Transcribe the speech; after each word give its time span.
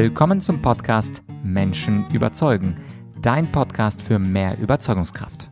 Willkommen 0.00 0.40
zum 0.40 0.62
Podcast 0.62 1.24
Menschen 1.42 2.08
überzeugen, 2.12 2.76
dein 3.20 3.50
Podcast 3.50 4.00
für 4.00 4.20
mehr 4.20 4.56
Überzeugungskraft. 4.56 5.50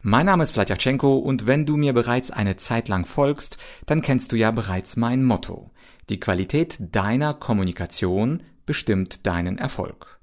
Mein 0.00 0.24
Name 0.24 0.44
ist 0.44 0.52
Vladyachenko 0.52 1.18
und 1.18 1.46
wenn 1.46 1.66
du 1.66 1.76
mir 1.76 1.92
bereits 1.92 2.30
eine 2.30 2.56
Zeit 2.56 2.88
lang 2.88 3.04
folgst, 3.04 3.58
dann 3.84 4.00
kennst 4.00 4.32
du 4.32 4.36
ja 4.36 4.50
bereits 4.50 4.96
mein 4.96 5.22
Motto. 5.22 5.70
Die 6.08 6.18
Qualität 6.18 6.78
deiner 6.80 7.34
Kommunikation 7.34 8.42
bestimmt 8.64 9.26
deinen 9.26 9.58
Erfolg. 9.58 10.17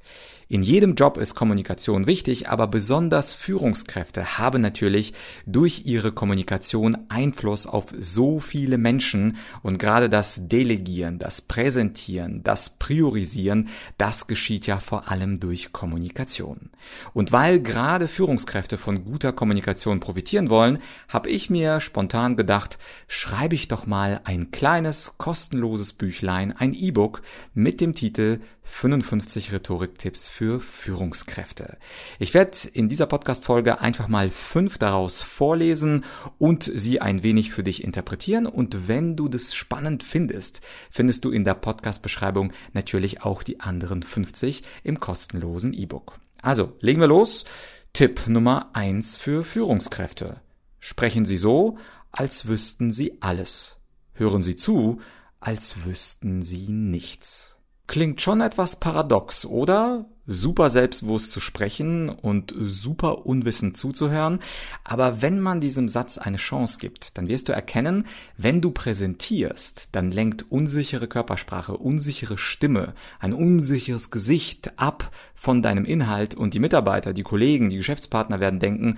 In 0.48 0.62
jedem 0.62 0.94
Job 0.94 1.18
ist 1.18 1.34
Kommunikation 1.34 2.06
wichtig, 2.06 2.50
aber 2.50 2.68
besonders 2.68 3.34
Führungskräfte 3.34 4.38
haben 4.38 4.62
natürlich 4.62 5.16
durch 5.48 5.82
ihre 5.86 6.12
Kommunikation 6.12 6.96
Einfluss 7.10 7.66
auf 7.66 7.86
so 7.98 8.40
viele 8.40 8.78
Menschen 8.78 9.38
und 9.64 9.80
gerade 9.80 10.08
das 10.08 10.48
Delegieren, 10.48 11.18
das 11.18 11.42
Präsentieren, 11.42 12.44
das 12.44 12.78
Priorisieren, 12.78 13.70
das 13.98 14.28
geschieht 14.28 14.68
ja 14.68 14.80
vor 14.80 15.10
allem 15.10 15.40
durch 15.40 15.74
Kommunikation. 15.74 16.70
Und 17.14 17.32
weil 17.32 17.60
gerade 17.60 18.08
Führungskräfte 18.08 18.78
von 18.78 19.04
guter 19.04 19.34
Kommunikation 19.34 20.00
profitieren 20.00 20.52
wollen, 20.52 20.78
habe 21.10 21.30
ich 21.30 21.50
mir 21.50 21.82
spontan 21.82 22.36
gedacht, 22.36 22.78
schreibe 23.08 23.56
ich 23.56 23.68
doch 23.68 23.88
mal 23.88 24.22
ein 24.26 24.52
kleines 24.52 25.16
kostenloses 25.18 25.94
Büchlein, 25.94 26.52
ein 26.56 26.74
E-Book 26.74 27.24
mit 27.56 27.82
dem 27.82 27.96
Titel 27.96 28.42
55 28.62 29.52
Rhetoriktipps 29.96 30.28
für 30.28 30.60
Führungskräfte. 30.60 31.78
Ich 32.20 32.34
werde 32.34 32.58
in 32.74 32.90
dieser 32.90 33.06
Podcast-Folge 33.06 33.80
einfach 33.82 34.08
mal 34.08 34.30
fünf 34.30 34.78
daraus 34.78 35.22
vorlesen 35.22 36.04
und 36.38 36.70
sie 36.74 37.02
ein 37.02 37.24
wenig 37.24 37.52
für 37.52 37.64
dich 37.64 37.84
interpretieren. 37.84 38.46
Und 38.46 38.88
wenn 38.88 39.16
du 39.16 39.28
das 39.28 39.56
spannend 39.56 40.04
findest, 40.04 40.62
findest 40.92 41.24
du 41.26 41.32
in 41.32 41.44
der 41.44 41.56
Podcast-Beschreibung 41.56 42.52
natürlich 42.74 43.24
auch 43.24 43.42
die 43.42 43.62
anderen 43.62 44.04
50 44.04 44.64
im 44.84 45.00
kostenlosen 45.00 45.74
E-Book. 45.74 46.20
Also, 46.42 46.74
legen 46.82 47.00
wir 47.00 47.08
los. 47.08 47.46
Tipp 47.94 48.28
Nummer 48.28 48.72
eins 48.74 49.18
für 49.18 49.44
Führungskräfte. 49.44 50.42
Sprechen 50.80 51.26
Sie 51.26 51.38
so, 51.38 51.78
als 52.12 52.48
wüssten 52.48 52.92
Sie 52.92 53.18
alles. 53.22 53.78
Hören 54.14 54.42
Sie 54.42 54.56
zu, 54.56 55.00
als 55.40 55.86
wüssten 55.86 56.42
Sie 56.42 56.68
nichts. 56.70 57.55
Klingt 57.88 58.22
schon 58.22 58.42
etwas 58.42 58.80
paradox, 58.80 59.46
oder? 59.46 60.06
Super 60.28 60.70
selbstbewusst 60.70 61.32
zu 61.32 61.40
sprechen 61.40 62.10
und 62.10 62.54
super 62.58 63.26
unwissend 63.26 63.78
zuzuhören. 63.78 64.40
Aber 64.84 65.22
wenn 65.22 65.40
man 65.40 65.62
diesem 65.62 65.88
Satz 65.88 66.18
eine 66.18 66.38
Chance 66.38 66.80
gibt, 66.80 67.18
dann 67.18 67.28
wirst 67.28 67.50
du 67.50 67.54
erkennen, 67.54 68.06
wenn 68.38 68.62
du 68.62 68.72
präsentierst, 68.72 69.90
dann 69.92 70.12
lenkt 70.12 70.52
unsichere 70.52 71.08
Körpersprache, 71.08 71.78
unsichere 71.78 72.38
Stimme, 72.38 72.94
ein 73.20 73.34
unsicheres 73.34 74.12
Gesicht 74.12 74.80
ab 74.80 75.12
von 75.36 75.62
deinem 75.62 75.86
Inhalt 75.86 76.34
und 76.34 76.54
die 76.54 76.60
Mitarbeiter, 76.60 77.14
die 77.14 77.24
Kollegen, 77.24 77.70
die 77.70 77.78
Geschäftspartner 77.78 78.40
werden 78.40 78.60
denken, 78.60 78.98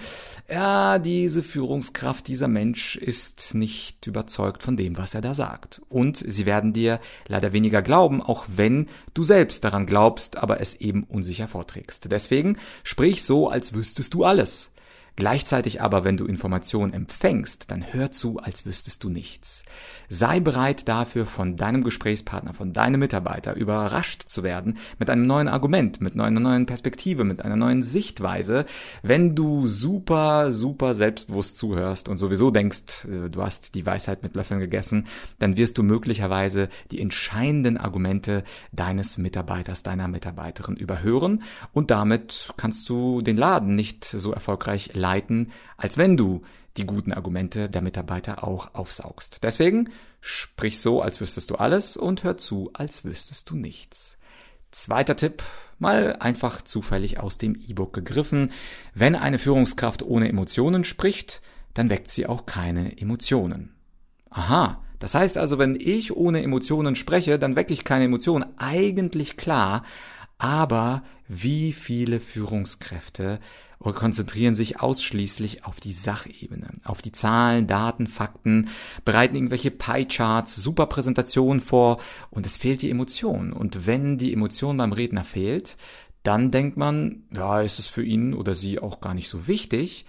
ja, 0.49 0.99
diese 0.99 1.43
Führungskraft, 1.43 2.27
dieser 2.27 2.47
Mensch 2.47 2.95
ist 2.95 3.53
nicht 3.53 4.07
überzeugt 4.07 4.63
von 4.63 4.77
dem, 4.77 4.97
was 4.97 5.13
er 5.13 5.21
da 5.21 5.33
sagt. 5.33 5.81
Und 5.89 6.23
sie 6.25 6.45
werden 6.45 6.73
dir 6.73 6.99
leider 7.27 7.53
weniger 7.53 7.81
glauben, 7.81 8.21
auch 8.21 8.45
wenn 8.55 8.87
du 9.13 9.23
selbst 9.23 9.63
daran 9.63 9.85
glaubst, 9.85 10.37
aber 10.37 10.61
es 10.61 10.75
eben 10.75 11.03
unsicher 11.17 11.47
vorträgst. 11.47 12.11
Deswegen 12.11 12.57
sprich 12.83 13.23
so, 13.23 13.49
als 13.49 13.73
wüsstest 13.73 14.13
du 14.13 14.23
alles. 14.23 14.71
Gleichzeitig 15.17 15.81
aber, 15.81 16.03
wenn 16.03 16.15
du 16.15 16.25
Informationen 16.25 16.93
empfängst, 16.93 17.71
dann 17.71 17.91
hör 17.91 18.11
zu, 18.11 18.37
als 18.37 18.67
wüsstest 18.67 19.03
du 19.03 19.09
nichts. 19.09 19.65
Sei 20.09 20.39
bereit 20.39 20.87
dafür, 20.87 21.25
von 21.25 21.55
deinem 21.57 21.83
Gesprächspartner, 21.83 22.53
von 22.53 22.71
deinem 22.71 22.99
Mitarbeiter 22.99 23.55
überrascht 23.55 24.25
zu 24.27 24.43
werden 24.43 24.77
mit 24.99 25.09
einem 25.09 25.25
neuen 25.25 25.47
Argument, 25.47 26.01
mit 26.01 26.13
einer 26.13 26.39
neuen 26.39 26.67
Perspektive, 26.67 27.23
mit 27.23 27.43
einer 27.43 27.55
neuen 27.55 27.81
Sichtweise. 27.81 28.67
Wenn 29.01 29.33
du 29.33 29.65
super, 29.65 30.51
super 30.51 30.93
selbstbewusst 30.93 31.57
zuhörst 31.57 32.09
und 32.09 32.17
sowieso 32.17 32.51
denkst, 32.51 33.05
äh, 33.05 33.31
du 33.31 33.41
hast 33.41 33.73
die 33.73 33.87
Weisheit 33.87 34.21
mit 34.21 34.35
Löffeln 34.35 34.59
gegessen, 34.59 35.07
dann 35.39 35.57
wirst 35.57 35.79
du 35.79 35.83
möglicherweise 35.83 36.69
die 36.91 37.01
entscheidenden 37.01 37.77
Argumente 37.77 38.43
deines 38.71 39.17
Mitarbeiters, 39.17 39.81
deiner 39.81 40.07
Mitarbeiterin 40.07 40.75
überhören 40.75 41.41
und 41.73 41.89
damit 41.89 42.53
kannst 42.55 42.87
du 42.87 43.21
den 43.23 43.35
Laden 43.35 43.75
nicht 43.75 44.05
so 44.05 44.31
erfolgreich 44.31 44.91
leiten, 44.93 45.06
als 45.77 45.97
wenn 45.97 46.17
du 46.17 46.41
die 46.77 46.85
guten 46.85 47.13
Argumente 47.13 47.69
der 47.69 47.81
Mitarbeiter 47.81 48.43
auch 48.43 48.73
aufsaugst. 48.75 49.39
Deswegen 49.43 49.89
sprich 50.21 50.79
so, 50.79 51.01
als 51.01 51.19
wüsstest 51.19 51.49
du 51.49 51.55
alles 51.55 51.97
und 51.97 52.23
hör 52.23 52.37
zu, 52.37 52.69
als 52.73 53.03
wüsstest 53.03 53.49
du 53.49 53.55
nichts. 53.55 54.17
Zweiter 54.71 55.15
Tipp, 55.15 55.43
mal 55.79 56.17
einfach 56.19 56.61
zufällig 56.61 57.19
aus 57.19 57.37
dem 57.37 57.55
E-Book 57.55 57.93
gegriffen. 57.93 58.51
Wenn 58.93 59.15
eine 59.15 59.39
Führungskraft 59.39 60.03
ohne 60.03 60.29
Emotionen 60.29 60.83
spricht, 60.83 61.41
dann 61.73 61.89
weckt 61.89 62.11
sie 62.11 62.25
auch 62.25 62.45
keine 62.45 62.97
Emotionen. 62.99 63.75
Aha, 64.29 64.83
das 64.99 65.15
heißt 65.15 65.37
also, 65.37 65.57
wenn 65.57 65.75
ich 65.79 66.15
ohne 66.15 66.43
Emotionen 66.43 66.95
spreche, 66.95 67.39
dann 67.39 67.55
wecke 67.55 67.73
ich 67.73 67.83
keine 67.83 68.05
Emotionen. 68.05 68.45
Eigentlich 68.57 69.37
klar, 69.37 69.83
aber 70.37 71.03
wie 71.27 71.73
viele 71.73 72.19
Führungskräfte 72.19 73.39
konzentrieren 73.79 74.55
sich 74.55 74.79
ausschließlich 74.79 75.65
auf 75.65 75.79
die 75.79 75.93
Sachebene, 75.93 76.69
auf 76.83 77.01
die 77.01 77.11
Zahlen, 77.11 77.67
Daten, 77.67 78.07
Fakten, 78.07 78.69
bereiten 79.05 79.35
irgendwelche 79.35 79.71
Pie-Charts, 79.71 80.55
super 80.55 80.87
Präsentationen 80.87 81.61
vor 81.61 81.99
und 82.29 82.45
es 82.45 82.57
fehlt 82.57 82.81
die 82.81 82.89
Emotion. 82.89 83.53
Und 83.53 83.85
wenn 83.85 84.17
die 84.17 84.33
Emotion 84.33 84.77
beim 84.77 84.93
Redner 84.93 85.23
fehlt, 85.23 85.77
dann 86.23 86.51
denkt 86.51 86.77
man, 86.77 87.23
ja, 87.33 87.61
ist 87.61 87.79
es 87.79 87.87
für 87.87 88.03
ihn 88.03 88.33
oder 88.33 88.53
sie 88.53 88.79
auch 88.79 88.99
gar 88.99 89.13
nicht 89.13 89.29
so 89.29 89.47
wichtig. 89.47 90.05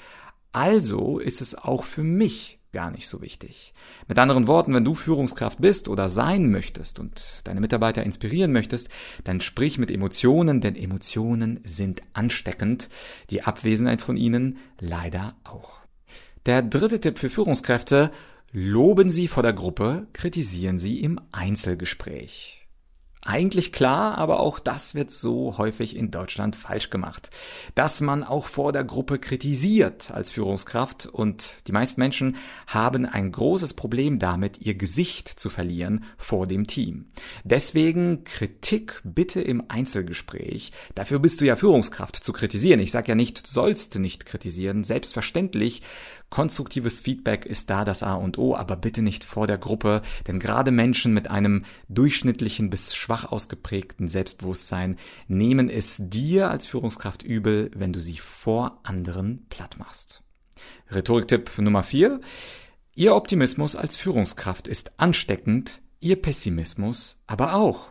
Also 0.52 1.18
ist 1.18 1.40
es 1.40 1.54
auch 1.54 1.84
für 1.84 2.02
mich 2.02 2.57
gar 2.78 2.92
nicht 2.92 3.08
so 3.08 3.20
wichtig. 3.20 3.74
Mit 4.06 4.20
anderen 4.20 4.46
Worten, 4.46 4.72
wenn 4.72 4.84
du 4.84 4.94
Führungskraft 4.94 5.60
bist 5.60 5.88
oder 5.88 6.08
sein 6.08 6.48
möchtest 6.48 7.00
und 7.00 7.40
deine 7.48 7.60
Mitarbeiter 7.60 8.04
inspirieren 8.04 8.52
möchtest, 8.52 8.88
dann 9.24 9.40
sprich 9.40 9.78
mit 9.78 9.90
Emotionen, 9.90 10.60
denn 10.60 10.76
Emotionen 10.76 11.58
sind 11.64 12.02
ansteckend, 12.12 12.88
die 13.30 13.42
Abwesenheit 13.42 14.00
von 14.00 14.16
ihnen 14.16 14.58
leider 14.78 15.34
auch. 15.42 15.80
Der 16.46 16.62
dritte 16.62 17.00
Tipp 17.00 17.18
für 17.18 17.30
Führungskräfte, 17.30 18.12
loben 18.52 19.10
Sie 19.10 19.26
vor 19.26 19.42
der 19.42 19.54
Gruppe, 19.54 20.06
kritisieren 20.12 20.78
Sie 20.78 21.00
im 21.00 21.20
Einzelgespräch. 21.32 22.67
Eigentlich 23.24 23.72
klar, 23.72 24.16
aber 24.16 24.40
auch 24.40 24.58
das 24.58 24.94
wird 24.94 25.10
so 25.10 25.58
häufig 25.58 25.96
in 25.96 26.10
Deutschland 26.10 26.54
falsch 26.54 26.88
gemacht. 26.88 27.30
Dass 27.74 28.00
man 28.00 28.22
auch 28.22 28.46
vor 28.46 28.72
der 28.72 28.84
Gruppe 28.84 29.18
kritisiert 29.18 30.10
als 30.12 30.30
Führungskraft 30.30 31.06
und 31.06 31.66
die 31.66 31.72
meisten 31.72 32.00
Menschen 32.00 32.36
haben 32.66 33.06
ein 33.06 33.32
großes 33.32 33.74
Problem 33.74 34.18
damit, 34.18 34.60
ihr 34.60 34.76
Gesicht 34.76 35.28
zu 35.28 35.50
verlieren 35.50 36.04
vor 36.16 36.46
dem 36.46 36.66
Team. 36.66 37.10
Deswegen 37.44 38.24
Kritik 38.24 39.00
bitte 39.04 39.40
im 39.40 39.64
Einzelgespräch. 39.68 40.72
Dafür 40.94 41.18
bist 41.18 41.40
du 41.40 41.44
ja 41.44 41.56
Führungskraft 41.56 42.16
zu 42.16 42.32
kritisieren. 42.32 42.80
Ich 42.80 42.92
sage 42.92 43.08
ja 43.08 43.14
nicht, 43.14 43.46
du 43.46 43.50
sollst 43.50 43.98
nicht 43.98 44.26
kritisieren. 44.26 44.84
Selbstverständlich 44.84 45.82
Konstruktives 46.30 47.00
Feedback 47.00 47.46
ist 47.46 47.70
da 47.70 47.84
das 47.84 48.02
A 48.02 48.14
und 48.14 48.36
O, 48.36 48.54
aber 48.54 48.76
bitte 48.76 49.00
nicht 49.00 49.24
vor 49.24 49.46
der 49.46 49.56
Gruppe, 49.56 50.02
denn 50.26 50.38
gerade 50.38 50.70
Menschen 50.70 51.14
mit 51.14 51.28
einem 51.30 51.64
durchschnittlichen 51.88 52.68
bis 52.68 52.94
schwach 53.08 53.32
ausgeprägten 53.32 54.06
Selbstbewusstsein 54.06 54.98
nehmen 55.28 55.70
es 55.70 55.96
dir 55.98 56.50
als 56.50 56.66
Führungskraft 56.66 57.22
übel, 57.22 57.70
wenn 57.74 57.94
du 57.94 58.00
sie 58.00 58.18
vor 58.18 58.80
anderen 58.82 59.46
platt 59.48 59.78
machst. 59.78 60.22
Rhetoriktipp 60.90 61.56
Nummer 61.56 61.82
4. 61.82 62.20
Ihr 62.94 63.14
Optimismus 63.14 63.76
als 63.76 63.96
Führungskraft 63.96 64.68
ist 64.68 65.00
ansteckend, 65.00 65.80
Ihr 66.00 66.20
Pessimismus 66.20 67.22
aber 67.26 67.54
auch. 67.54 67.88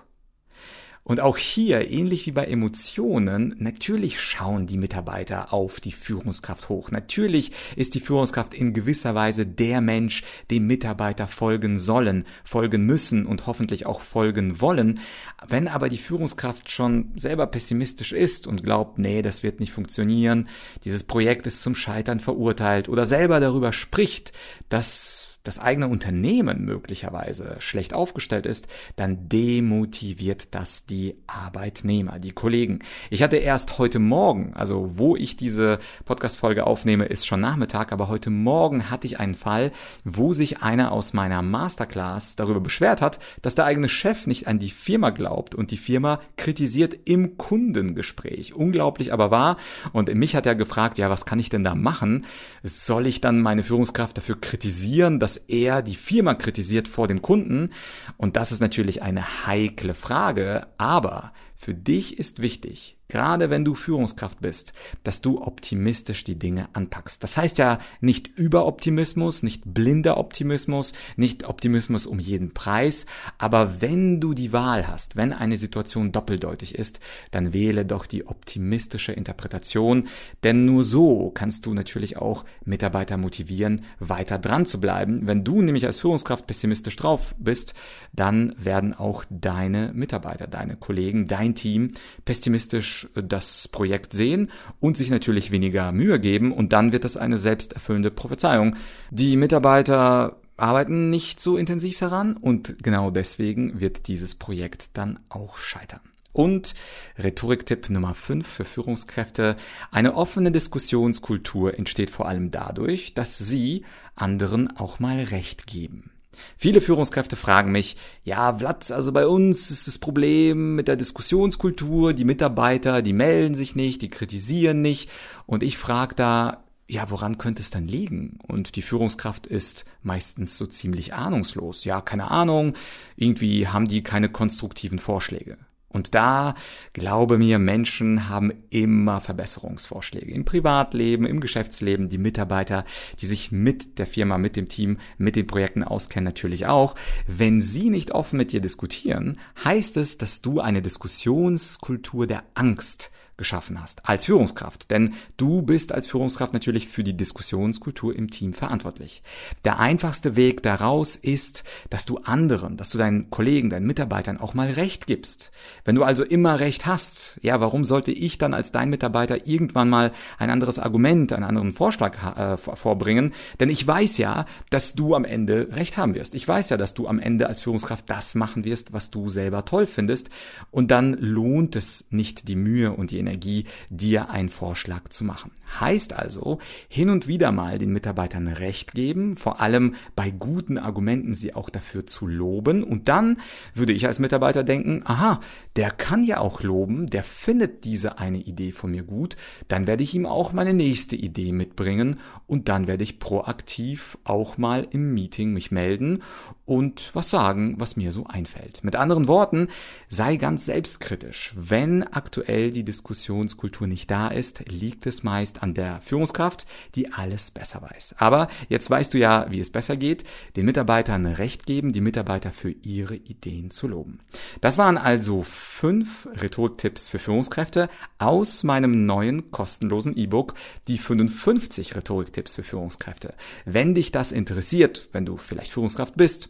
Und 1.07 1.21
auch 1.21 1.38
hier, 1.38 1.89
ähnlich 1.89 2.25
wie 2.25 2.33
bei 2.33 2.44
Emotionen, 2.44 3.56
natürlich 3.59 4.19
schauen 4.19 4.68
die 4.68 4.75
Mitarbeiter 4.75 5.54
auf 5.54 5.80
die 5.80 5.94
Führungskraft 5.94 6.68
hoch. 6.68 6.92
Natürlich 6.92 7.54
ist 7.77 7.95
die 7.95 8.01
Führungskraft 8.01 8.54
in 8.54 8.74
gewisser 8.74 9.15
Weise 9.15 9.45
der 9.45 9.80
Mensch, 9.80 10.24
dem 10.51 10.68
Mitarbeiter 10.68 11.27
folgen 11.27 11.80
sollen, 11.80 12.25
folgen 12.44 12.86
müssen 12.86 13.25
und 13.25 13.48
hoffentlich 13.48 13.86
auch 13.86 14.01
folgen 14.01 14.59
wollen. 14.59 15.00
Wenn 15.48 15.69
aber 15.69 15.88
die 15.88 15.98
Führungskraft 15.98 16.69
schon 16.69 17.13
selber 17.15 17.48
pessimistisch 17.48 18.12
ist 18.12 18.45
und 18.45 18.63
glaubt, 18.63 19.00
nee, 19.00 19.21
das 19.21 19.44
wird 19.44 19.62
nicht 19.62 19.71
funktionieren, 19.71 20.50
dieses 20.83 21.06
Projekt 21.06 21.48
ist 21.48 21.62
zum 21.62 21.74
Scheitern 21.74 22.19
verurteilt 22.19 22.89
oder 22.89 23.06
selber 23.06 23.39
darüber 23.39 23.71
spricht, 23.71 24.33
dass 24.68 25.26
das 25.47 25.59
eigene 25.59 25.88
Unternehmen 25.88 26.65
möglicherweise 26.65 27.55
schlecht 27.59 27.94
aufgestellt 27.94 28.45
ist, 28.45 28.67
dann 28.97 29.29
demotiviert 29.29 30.53
das 30.53 30.85
die 30.85 31.15
Arbeitnehmer, 31.27 32.19
die 32.19 32.33
Kollegen. 32.33 32.79
Ich 33.09 33.23
hatte 33.23 33.38
erst 33.38 33.77
heute 33.77 33.99
Morgen, 33.99 34.53
also 34.53 34.97
wo 34.97 35.15
ich 35.15 35.38
diese 35.38 35.79
Podcast-Folge 36.05 36.67
aufnehme, 36.67 37.05
ist 37.05 37.25
schon 37.25 37.39
Nachmittag, 37.39 37.91
aber 37.91 38.09
heute 38.09 38.29
Morgen 38.29 38.89
hatte 38.89 39.07
ich 39.07 39.19
einen 39.19 39.35
Fall, 39.35 39.71
wo 40.03 40.33
sich 40.33 40.61
einer 40.61 40.91
aus 40.91 41.13
meiner 41.13 41.41
Masterclass 41.41 42.35
darüber 42.35 42.59
beschwert 42.59 43.01
hat, 43.01 43.19
dass 43.41 43.55
der 43.55 43.65
eigene 43.65 43.88
Chef 43.88 44.27
nicht 44.27 44.47
an 44.47 44.59
die 44.59 44.69
Firma 44.69 45.11
glaubt 45.11 45.55
und 45.55 45.71
die 45.71 45.77
Firma 45.77 46.19
kritisiert 46.35 46.97
im 47.05 47.38
Kundengespräch. 47.38 48.53
Unglaublich 48.53 49.13
aber 49.13 49.31
wahr. 49.31 49.57
Und 49.93 50.13
mich 50.13 50.35
hat 50.35 50.45
er 50.45 50.55
gefragt, 50.55 50.97
ja, 50.97 51.09
was 51.09 51.25
kann 51.25 51.39
ich 51.39 51.50
denn 51.50 51.63
da 51.63 51.75
machen? 51.75 52.25
Soll 52.63 53.07
ich 53.07 53.21
dann 53.21 53.39
meine 53.39 53.63
Führungskraft 53.63 54.17
dafür 54.17 54.39
kritisieren, 54.39 55.19
dass 55.19 55.37
er 55.38 55.81
die 55.81 55.95
Firma 55.95 56.34
kritisiert 56.34 56.88
vor 56.88 57.07
dem 57.07 57.22
Kunden? 57.22 57.72
Und 58.18 58.36
das 58.36 58.51
ist 58.51 58.60
natürlich 58.60 59.01
eine 59.01 59.45
heikle 59.48 59.94
Frage, 59.94 60.68
aber 60.78 61.34
für 61.56 61.74
dich 61.74 62.19
ist 62.19 62.42
wichtig, 62.42 62.96
gerade 63.09 63.50
wenn 63.50 63.63
du 63.63 63.75
Führungskraft 63.75 64.42
bist, 64.42 64.74
dass 65.04 65.21
du 65.21 65.42
optimistisch 65.42 66.24
die 66.24 66.38
Dinge 66.38 66.69
anpackst. 66.74 67.24
Das 67.24 67.38
heißt 67.38 67.57
ja 67.57 67.80
nicht 68.01 68.27
Überoptimismus, 68.38 69.44
nicht 69.44 69.63
blinder 69.65 70.18
Optimismus, 70.18 70.94
nicht 71.15 71.45
Optimismus 71.45 72.06
um 72.06 72.19
jeden 72.19 72.54
Preis, 72.54 73.06
aber 73.38 73.81
wenn 73.81 74.19
du 74.19 74.33
die 74.33 74.54
Wahl 74.54 74.88
hast, 74.88 75.15
wenn 75.15 75.33
eine 75.33 75.57
Situation 75.57 76.12
doppeldeutig 76.12 76.75
ist, 76.75 77.00
dann 77.31 77.54
wähle 77.54 77.86
doch 77.86 78.06
die 78.06 78.27
optimistische 78.27 79.13
Interpretation, 79.13 80.07
denn 80.44 80.65
nur 80.65 80.83
so 80.83 81.31
kannst 81.33 81.65
du 81.65 81.74
natürlich 81.74 82.18
auch 82.18 82.45
Mitarbeiter 82.65 83.18
motivieren, 83.18 83.83
weiter 84.00 84.39
dran 84.39 84.65
zu 84.65 84.81
bleiben. 84.81 85.27
Wenn 85.27 85.44
du 85.44 85.62
nämlich 85.62 85.86
als 85.86 86.00
Führungskraft 86.00 86.48
pessimistisch 86.48 86.95
drauf 86.95 87.36
bist, 87.38 87.74
dann 88.13 88.53
werden 88.57 88.94
auch 88.94 89.24
deine 89.30 89.92
Mitarbeiter, 89.94 90.48
deine 90.48 90.75
Kollegen, 90.75 91.27
dein 91.27 91.56
Team 91.56 91.94
pessimistisch 92.25 92.96
das 93.15 93.67
Projekt 93.67 94.13
sehen 94.13 94.49
und 94.79 94.97
sich 94.97 95.09
natürlich 95.09 95.51
weniger 95.51 95.91
Mühe 95.91 96.19
geben 96.19 96.51
und 96.51 96.73
dann 96.73 96.91
wird 96.91 97.03
das 97.03 97.17
eine 97.17 97.38
selbsterfüllende 97.38 98.11
Prophezeiung. 98.11 98.75
Die 99.11 99.38
Mitarbeiter 99.38 100.38
arbeiten 100.57 101.09
nicht 101.09 101.39
so 101.39 101.57
intensiv 101.57 101.99
daran 101.99 102.35
und 102.35 102.83
genau 102.83 103.11
deswegen 103.11 103.79
wird 103.79 104.07
dieses 104.07 104.35
Projekt 104.35 104.89
dann 104.94 105.19
auch 105.29 105.57
scheitern. 105.57 106.01
Und 106.33 106.75
Rhetoriktipp 107.17 107.89
Nummer 107.89 108.13
5 108.13 108.45
für 108.45 108.65
Führungskräfte. 108.65 109.57
Eine 109.89 110.13
offene 110.13 110.51
Diskussionskultur 110.51 111.79
entsteht 111.79 112.11
vor 112.11 112.27
allem 112.27 112.51
dadurch, 112.51 113.15
dass 113.15 113.39
sie 113.39 113.85
anderen 114.15 114.75
auch 114.77 115.00
mal 115.00 115.19
Recht 115.19 115.65
geben. 115.65 116.11
Viele 116.57 116.81
Führungskräfte 116.81 117.36
fragen 117.36 117.72
mich, 117.72 117.98
ja, 118.24 118.57
Vlad, 118.57 118.92
also 118.92 119.12
bei 119.12 119.28
uns 119.28 119.72
ist 119.72 119.88
das 119.88 119.98
Problem 119.98 120.75
mit 120.75 120.88
der 120.88 120.95
Diskussionskultur, 120.95 122.13
die 122.13 122.25
Mitarbeiter, 122.25 123.01
die 123.01 123.13
melden 123.13 123.56
sich 123.56 123.75
nicht, 123.75 124.01
die 124.01 124.10
kritisieren 124.10 124.81
nicht. 124.81 125.10
Und 125.45 125.63
ich 125.63 125.78
frage 125.78 126.16
da, 126.16 126.63
ja, 126.89 127.10
woran 127.10 127.38
könnte 127.38 127.62
es 127.62 127.69
dann 127.69 127.88
liegen? 127.88 128.39
Und 128.48 128.75
die 128.75 128.81
Führungskraft 128.81 129.45
ist 129.45 129.86
meistens 130.04 130.57
so 130.57 130.66
ziemlich 130.66 131.13
ahnungslos. 131.13 131.84
Ja, 131.84 132.01
keine 132.01 132.31
Ahnung, 132.31 132.75
irgendwie 133.18 133.68
haben 133.68 133.88
die 133.88 134.04
keine 134.04 134.30
konstruktiven 134.30 135.00
Vorschläge. 135.00 135.57
Und 135.89 136.16
da, 136.16 136.54
glaube 136.92 137.38
mir, 137.38 137.60
Menschen 137.60 138.28
haben 138.28 138.51
immer 138.69 139.22
Verbesserungsvorschläge. 139.22 140.31
Im 140.31 140.44
Privatleben, 140.44 141.25
im 141.25 141.39
Geschäftsleben, 141.39 142.10
die 142.10 142.18
Mitarbeiter, 142.18 142.84
die 143.19 143.25
sich 143.25 143.54
mit 143.54 143.98
der 143.98 144.06
Firma, 144.06 144.38
mit 144.38 144.57
dem 144.57 144.68
Team, 144.68 144.98
mit 145.18 145.38
den 145.38 145.48
Projekten 145.48 145.84
auskennen, 145.84 146.25
natürlich 146.25 146.66
auch. 146.66 146.95
Wenn 147.25 147.62
sie 147.62 147.89
nicht 147.89 148.12
offen 148.12 148.38
mit 148.38 148.51
dir 148.51 148.60
diskutieren, 148.60 149.39
heißt 149.63 149.95
es, 149.98 150.18
dass 150.18 150.42
du 150.42 150.60
eine 150.60 150.81
Diskussionskultur 150.81 152.28
der 152.28 152.44
Angst 152.54 153.10
geschaffen 153.38 153.81
hast, 153.81 154.07
als 154.07 154.25
Führungskraft. 154.25 154.92
Denn 154.92 155.13
du 155.38 155.62
bist 155.62 155.92
als 155.92 156.07
Führungskraft 156.07 156.54
natürlich 156.54 156.88
für 156.88 157.04
die 157.04 157.16
Diskussionskultur 157.16 158.16
im 158.16 158.30
Team 158.30 158.54
verantwortlich. 158.54 159.22
Der 159.63 159.80
einfachste 159.80 160.36
Weg 160.36 160.63
daraus 160.63 161.16
ist, 161.16 161.63
dass 161.89 162.06
du 162.06 162.18
anderen, 162.18 162.78
dass 162.78 162.89
du 162.89 162.98
deinen 162.98 163.30
Kollegen, 163.30 163.69
deinen 163.69 163.88
Mitarbeitern 163.88 164.39
auch 164.39 164.54
mal 164.54 164.69
Recht 164.69 165.07
gibst. 165.07 165.51
Wenn 165.86 165.95
du 165.95 166.04
also 166.04 166.24
immer 166.24 166.60
Recht 166.60 166.86
hast, 166.86 167.39
ja, 167.42 167.62
warum 167.62 167.86
sollte 167.86 168.12
ich 168.12 168.38
dann 168.38 168.54
als 168.54 168.72
dein 168.72 168.89
Mitarbeiter 168.89 169.48
irgendwann 169.48 169.89
mal 169.89 170.12
ein 170.38 170.50
anderes 170.50 170.80
Argument, 170.80 171.31
einen 171.31 171.44
anderen 171.44 171.72
Vorschlag 171.72 172.38
äh, 172.38 172.57
vorbringen? 172.57 173.34
Denn 173.60 173.69
ich 173.69 173.86
weiß 173.86 174.18
ja, 174.18 174.45
dass 174.69 174.94
du 174.94 175.16
am 175.16 175.25
Ende 175.25 175.69
Recht 175.72 175.98
haben 175.98 176.16
wirst. 176.16 176.36
Ich 176.36 176.48
weiß 176.48 176.69
ja, 176.69 176.78
dass 176.78 176.94
du 176.94 177.07
am 177.07 177.19
Ende 177.19 177.48
als 177.48 177.62
Führungskraft 177.62 178.10
das 178.10 178.36
machen 178.36 178.66
wirst, 178.66 178.94
was 178.94 179.12
du 179.12 179.30
selber 179.30 179.66
toll 179.66 179.86
findest. 179.86 180.30
Und 180.72 180.89
dann 180.92 181.13
lohnt 181.13 181.75
es 181.75 182.07
nicht 182.10 182.48
die 182.48 182.56
Mühe 182.56 182.92
und 182.92 183.12
die 183.12 183.19
Energie, 183.27 183.65
dir 183.89 184.29
einen 184.29 184.50
Vorschlag 184.50 185.09
zu 185.09 185.24
machen. 185.24 185.51
Heißt 185.79 186.13
also, 186.13 186.59
hin 186.88 187.09
und 187.09 187.27
wieder 187.27 187.51
mal 187.51 187.77
den 187.77 187.91
Mitarbeitern 187.91 188.47
Recht 188.47 188.94
geben, 188.94 189.35
vor 189.35 189.59
allem 189.59 189.95
bei 190.15 190.31
guten 190.31 190.77
Argumenten 190.77 191.35
sie 191.35 191.53
auch 191.53 191.69
dafür 191.69 192.07
zu 192.07 192.25
loben 192.25 192.83
und 192.83 193.09
dann 193.09 193.38
würde 193.74 193.94
ich 193.94 194.07
als 194.07 194.19
Mitarbeiter 194.19 194.63
denken, 194.63 195.01
aha, 195.03 195.41
der 195.75 195.91
kann 195.91 196.24
ja 196.24 196.39
auch 196.39 196.63
loben, 196.63 197.09
der 197.09 197.24
findet 197.24 197.83
diese 197.83 198.18
eine 198.18 198.39
Idee 198.39 198.71
von 198.71 198.91
mir 198.91 199.03
gut, 199.03 199.35
dann 199.68 199.88
werde 199.88 200.03
ich 200.03 200.15
ihm 200.15 200.25
auch 200.25 200.53
meine 200.53 200.74
nächste 200.74 201.15
Idee 201.15 201.51
mitbringen 201.51 202.19
und 202.47 202.69
dann 202.69 202.88
werde 202.88 203.03
ich 203.03 203.19
proaktiv 203.19 204.18
auch 204.24 204.57
mal 204.57 204.88
im 204.89 205.13
Meeting 205.13 205.51
mich 205.51 205.71
melden 205.71 206.24
und 206.65 207.12
was 207.13 207.29
sagen, 207.29 207.75
was 207.77 207.97
mir 207.97 208.12
so 208.12 208.25
einfällt. 208.25 208.83
Mit 208.83 208.95
anderen 208.95 209.27
Worten, 209.27 209.68
sei 210.09 210.38
ganz 210.38 210.65
selbstkritisch. 210.65 211.53
Wenn 211.56 212.03
aktuell 212.03 212.71
die 212.71 212.83
Diskussion 212.83 213.16
Diskussionskultur 213.17 213.87
nicht 213.87 214.11
da 214.11 214.27
ist, 214.27 214.69
liegt 214.69 215.07
es 215.07 215.23
meist 215.23 215.63
an 215.63 215.73
der 215.73 216.01
Führungskraft, 216.01 216.67
die 216.93 217.11
alles 217.11 217.49
besser 217.49 217.81
weiß. 217.81 218.15
Aber 218.19 218.47
jetzt 218.69 218.89
weißt 218.89 219.13
du 219.13 219.17
ja, 219.17 219.47
wie 219.49 219.59
es 219.59 219.71
besser 219.71 219.97
geht, 219.97 220.23
den 220.55 220.65
Mitarbeitern 220.65 221.25
Recht 221.25 221.65
geben, 221.65 221.93
die 221.93 222.01
Mitarbeiter 222.01 222.51
für 222.51 222.69
ihre 222.69 223.15
Ideen 223.15 223.71
zu 223.71 223.87
loben. 223.87 224.19
Das 224.61 224.77
waren 224.77 224.97
also 224.97 225.41
fünf 225.43 226.27
Rhetoriktipps 226.39 227.09
für 227.09 227.19
Führungskräfte 227.19 227.89
aus 228.19 228.63
meinem 228.63 229.07
neuen 229.07 229.49
kostenlosen 229.49 230.15
E-Book, 230.15 230.53
die 230.87 230.99
55 230.99 231.95
Rhetoriktipps 231.95 232.55
für 232.55 232.63
Führungskräfte. 232.63 233.33
Wenn 233.65 233.95
dich 233.95 234.11
das 234.11 234.31
interessiert, 234.31 235.09
wenn 235.11 235.25
du 235.25 235.37
vielleicht 235.37 235.71
Führungskraft 235.71 236.15
bist, 236.15 236.49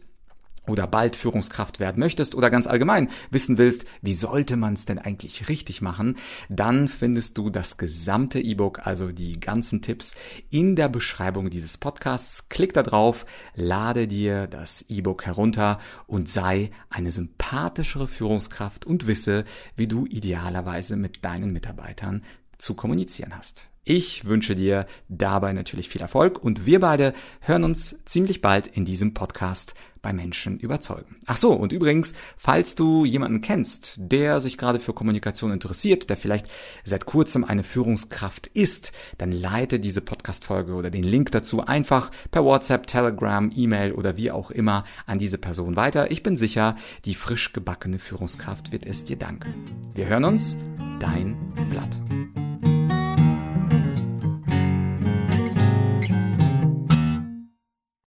oder 0.68 0.86
bald 0.86 1.16
Führungskraft 1.16 1.80
werden 1.80 2.00
möchtest 2.00 2.34
oder 2.34 2.50
ganz 2.50 2.66
allgemein 2.66 3.10
wissen 3.30 3.58
willst, 3.58 3.84
wie 4.02 4.14
sollte 4.14 4.56
man 4.56 4.74
es 4.74 4.84
denn 4.84 4.98
eigentlich 4.98 5.48
richtig 5.48 5.82
machen, 5.82 6.16
dann 6.48 6.88
findest 6.88 7.38
du 7.38 7.50
das 7.50 7.76
gesamte 7.76 8.40
E-Book, 8.40 8.86
also 8.86 9.10
die 9.12 9.40
ganzen 9.40 9.82
Tipps 9.82 10.14
in 10.50 10.76
der 10.76 10.88
Beschreibung 10.88 11.50
dieses 11.50 11.78
Podcasts. 11.78 12.48
Klick 12.48 12.72
da 12.72 12.82
drauf, 12.82 13.26
lade 13.54 14.06
dir 14.06 14.46
das 14.46 14.82
E-Book 14.88 15.26
herunter 15.26 15.78
und 16.06 16.28
sei 16.28 16.70
eine 16.90 17.12
sympathischere 17.12 18.08
Führungskraft 18.08 18.84
und 18.84 19.06
wisse, 19.06 19.44
wie 19.76 19.88
du 19.88 20.06
idealerweise 20.06 20.96
mit 20.96 21.24
deinen 21.24 21.52
Mitarbeitern 21.52 22.24
zu 22.58 22.74
kommunizieren 22.74 23.36
hast. 23.36 23.68
Ich 23.90 24.26
wünsche 24.26 24.54
dir 24.54 24.84
dabei 25.08 25.54
natürlich 25.54 25.88
viel 25.88 26.02
Erfolg 26.02 26.44
und 26.44 26.66
wir 26.66 26.78
beide 26.78 27.14
hören 27.40 27.64
uns 27.64 28.04
ziemlich 28.04 28.42
bald 28.42 28.66
in 28.66 28.84
diesem 28.84 29.14
Podcast 29.14 29.72
bei 30.02 30.12
Menschen 30.12 30.58
überzeugen. 30.58 31.16
Ach 31.24 31.38
so, 31.38 31.54
und 31.54 31.72
übrigens, 31.72 32.12
falls 32.36 32.74
du 32.74 33.06
jemanden 33.06 33.40
kennst, 33.40 33.94
der 33.96 34.42
sich 34.42 34.58
gerade 34.58 34.78
für 34.78 34.92
Kommunikation 34.92 35.52
interessiert, 35.52 36.10
der 36.10 36.18
vielleicht 36.18 36.50
seit 36.84 37.06
kurzem 37.06 37.44
eine 37.44 37.62
Führungskraft 37.62 38.48
ist, 38.48 38.92
dann 39.16 39.32
leite 39.32 39.80
diese 39.80 40.02
Podcast-Folge 40.02 40.74
oder 40.74 40.90
den 40.90 41.04
Link 41.04 41.30
dazu 41.30 41.64
einfach 41.64 42.10
per 42.30 42.44
WhatsApp, 42.44 42.86
Telegram, 42.86 43.50
E-Mail 43.56 43.92
oder 43.92 44.18
wie 44.18 44.30
auch 44.30 44.50
immer 44.50 44.84
an 45.06 45.18
diese 45.18 45.38
Person 45.38 45.76
weiter. 45.76 46.10
Ich 46.10 46.22
bin 46.22 46.36
sicher, 46.36 46.76
die 47.06 47.14
frisch 47.14 47.54
gebackene 47.54 47.98
Führungskraft 47.98 48.70
wird 48.70 48.84
es 48.84 49.04
dir 49.04 49.16
danken. 49.16 49.54
Wir 49.94 50.08
hören 50.08 50.26
uns, 50.26 50.58
dein 51.00 51.38
Blatt. 51.70 52.47